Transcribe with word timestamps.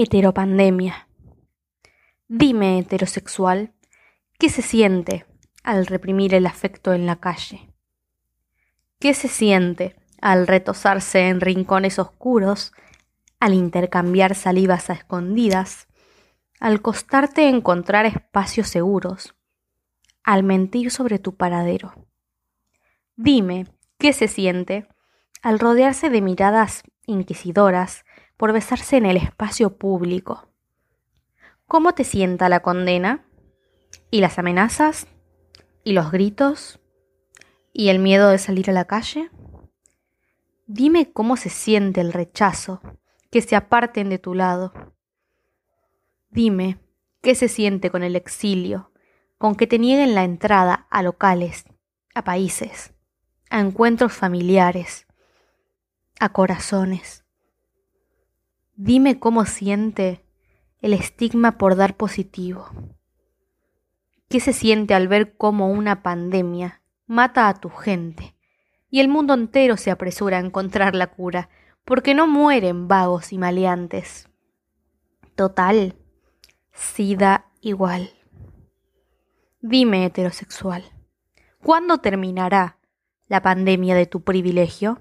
Heteropandemia. 0.00 1.08
Dime, 2.28 2.78
heterosexual, 2.78 3.72
¿qué 4.38 4.48
se 4.48 4.62
siente 4.62 5.26
al 5.64 5.86
reprimir 5.86 6.34
el 6.34 6.46
afecto 6.46 6.92
en 6.92 7.04
la 7.04 7.16
calle? 7.16 7.74
¿Qué 9.00 9.12
se 9.12 9.26
siente 9.26 9.96
al 10.20 10.46
retosarse 10.46 11.26
en 11.26 11.40
rincones 11.40 11.98
oscuros, 11.98 12.72
al 13.40 13.54
intercambiar 13.54 14.36
salivas 14.36 14.88
a 14.88 14.92
escondidas, 14.92 15.88
al 16.60 16.80
costarte 16.80 17.48
encontrar 17.48 18.06
espacios 18.06 18.68
seguros, 18.68 19.34
al 20.22 20.44
mentir 20.44 20.92
sobre 20.92 21.18
tu 21.18 21.34
paradero? 21.34 22.06
Dime, 23.16 23.66
¿qué 23.98 24.12
se 24.12 24.28
siente 24.28 24.86
al 25.42 25.58
rodearse 25.58 26.08
de 26.08 26.20
miradas 26.20 26.84
inquisidoras 27.04 28.04
por 28.38 28.52
besarse 28.52 28.96
en 28.96 29.04
el 29.04 29.18
espacio 29.18 29.76
público. 29.76 30.48
¿Cómo 31.66 31.92
te 31.92 32.04
sienta 32.04 32.48
la 32.48 32.60
condena? 32.60 33.26
¿Y 34.10 34.22
las 34.22 34.38
amenazas? 34.38 35.06
¿Y 35.84 35.92
los 35.92 36.10
gritos? 36.10 36.80
¿Y 37.74 37.90
el 37.90 37.98
miedo 37.98 38.30
de 38.30 38.38
salir 38.38 38.70
a 38.70 38.72
la 38.72 38.86
calle? 38.86 39.30
Dime 40.66 41.12
cómo 41.12 41.36
se 41.36 41.50
siente 41.50 42.00
el 42.00 42.12
rechazo, 42.12 42.80
que 43.30 43.42
se 43.42 43.56
aparten 43.56 44.08
de 44.08 44.18
tu 44.18 44.34
lado. 44.34 44.72
Dime 46.30 46.78
qué 47.20 47.34
se 47.34 47.48
siente 47.48 47.90
con 47.90 48.02
el 48.02 48.16
exilio, 48.16 48.92
con 49.36 49.56
que 49.56 49.66
te 49.66 49.78
nieguen 49.78 50.14
la 50.14 50.24
entrada 50.24 50.86
a 50.90 51.02
locales, 51.02 51.64
a 52.14 52.22
países, 52.22 52.94
a 53.50 53.60
encuentros 53.60 54.12
familiares, 54.12 55.06
a 56.20 56.30
corazones. 56.32 57.24
Dime 58.80 59.18
cómo 59.18 59.44
siente 59.44 60.24
el 60.82 60.92
estigma 60.92 61.58
por 61.58 61.74
dar 61.74 61.96
positivo. 61.96 62.68
¿Qué 64.28 64.38
se 64.38 64.52
siente 64.52 64.94
al 64.94 65.08
ver 65.08 65.36
cómo 65.36 65.68
una 65.68 66.04
pandemia 66.04 66.80
mata 67.08 67.48
a 67.48 67.54
tu 67.54 67.70
gente 67.70 68.36
y 68.88 69.00
el 69.00 69.08
mundo 69.08 69.34
entero 69.34 69.76
se 69.76 69.90
apresura 69.90 70.36
a 70.36 70.40
encontrar 70.40 70.94
la 70.94 71.08
cura 71.08 71.48
porque 71.84 72.14
no 72.14 72.28
mueren 72.28 72.86
vagos 72.86 73.32
y 73.32 73.38
maleantes? 73.38 74.28
Total, 75.34 75.96
sida 76.72 77.46
igual. 77.60 78.12
Dime, 79.60 80.04
heterosexual, 80.04 80.84
¿cuándo 81.64 81.98
terminará 81.98 82.78
la 83.26 83.42
pandemia 83.42 83.96
de 83.96 84.06
tu 84.06 84.22
privilegio? 84.22 85.00